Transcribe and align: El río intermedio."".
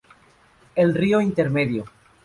El 0.73 0.95
río 0.95 1.21
intermedio."". 1.21 1.85